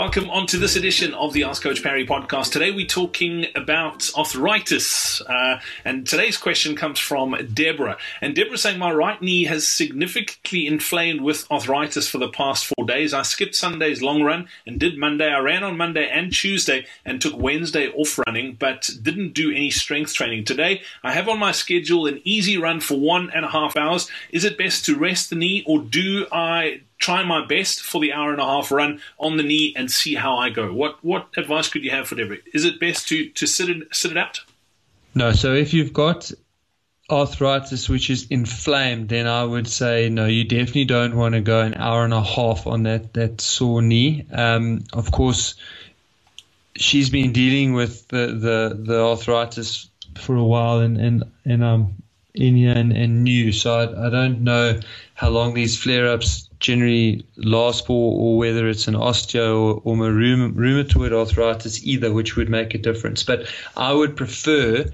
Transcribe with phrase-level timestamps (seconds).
[0.00, 2.52] Welcome on to this edition of the Ask Coach Parry podcast.
[2.52, 5.20] Today we're talking about arthritis.
[5.20, 7.98] Uh, and today's question comes from Deborah.
[8.22, 12.86] And Deborah's saying, My right knee has significantly inflamed with arthritis for the past four
[12.86, 13.12] days.
[13.12, 15.28] I skipped Sunday's long run and did Monday.
[15.28, 19.70] I ran on Monday and Tuesday and took Wednesday off running, but didn't do any
[19.70, 20.46] strength training.
[20.46, 24.10] Today I have on my schedule an easy run for one and a half hours.
[24.30, 28.12] Is it best to rest the knee or do I try my best for the
[28.12, 30.72] hour and a half run on the knee and see how I go.
[30.72, 32.36] What what advice could you have for Deborah?
[32.54, 34.40] Is it best to to sit it sit it out?
[35.14, 35.32] No.
[35.32, 36.30] So if you've got
[37.10, 40.26] arthritis which is inflamed, then I would say no.
[40.26, 43.82] You definitely don't want to go an hour and a half on that that sore
[43.82, 44.26] knee.
[44.30, 45.54] Um, of course,
[46.76, 51.94] she's been dealing with the the, the arthritis for a while, and and and um
[52.34, 53.52] in and, and new.
[53.52, 54.78] So I, I don't know
[55.14, 59.96] how long these flare ups generally last for, or whether it's an osteo or, or
[59.96, 63.22] rheumatoid arthritis, either, which would make a difference.
[63.22, 64.84] But I would prefer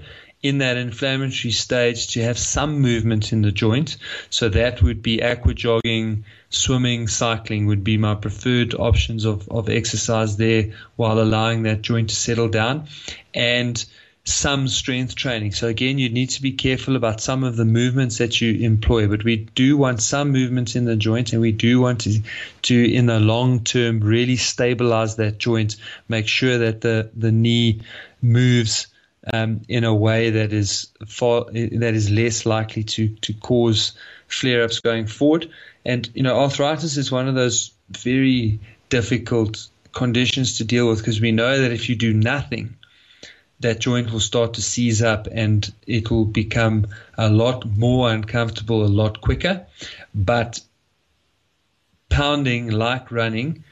[0.43, 3.97] in that inflammatory stage to have some movement in the joint.
[4.29, 9.67] So that would be aqua jogging, swimming, cycling would be my preferred options of, of
[9.67, 12.87] exercise there while allowing that joint to settle down.
[13.33, 13.83] And
[14.27, 15.53] some strength training.
[15.53, 19.07] So again, you need to be careful about some of the movements that you employ,
[19.07, 22.21] but we do want some movement in the joint and we do want to,
[22.63, 25.77] to in the long term, really stabilize that joint,
[26.09, 27.81] make sure that the, the knee
[28.21, 28.87] moves
[29.31, 33.93] um, in a way that is far, that is less likely to, to cause
[34.27, 35.49] flare ups going forward.
[35.85, 41.21] And, you know, arthritis is one of those very difficult conditions to deal with because
[41.21, 42.75] we know that if you do nothing,
[43.59, 46.87] that joint will start to seize up and it will become
[47.17, 49.65] a lot more uncomfortable a lot quicker.
[50.13, 50.61] But
[52.09, 53.63] pounding like running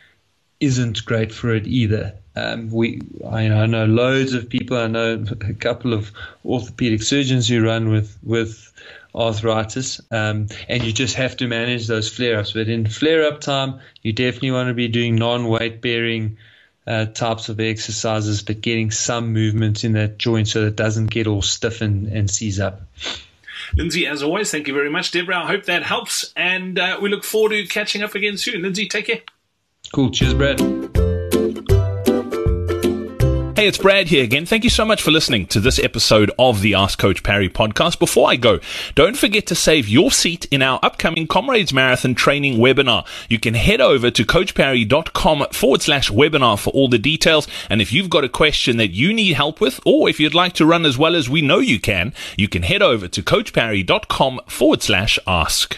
[0.59, 2.13] isn't great for it either.
[2.35, 4.77] Um, we, I, I, know loads of people.
[4.77, 6.11] I know a couple of
[6.43, 8.73] orthopedic surgeons who run with with
[9.13, 12.51] arthritis, um, and you just have to manage those flare ups.
[12.51, 16.37] But in flare up time, you definitely want to be doing non weight bearing
[16.87, 21.07] uh, types of exercises, but getting some movement in that joint so that it doesn't
[21.07, 22.81] get all stiff and, and seize up.
[23.75, 25.11] Lindsay, as always, thank you very much.
[25.11, 28.61] Deborah, I hope that helps, and uh, we look forward to catching up again soon.
[28.61, 29.21] Lindsay, take care.
[29.93, 30.11] Cool.
[30.11, 31.14] Cheers, Brad.
[33.55, 34.45] Hey, it's Brad here again.
[34.45, 37.99] Thank you so much for listening to this episode of the Ask Coach Parry podcast.
[37.99, 38.59] Before I go,
[38.95, 43.07] don't forget to save your seat in our upcoming Comrades Marathon training webinar.
[43.29, 47.47] You can head over to coachparry.com forward slash webinar for all the details.
[47.69, 50.51] And if you've got a question that you need help with, or if you'd like
[50.55, 54.41] to run as well as we know you can, you can head over to coachparry.com
[54.47, 55.77] forward slash ask.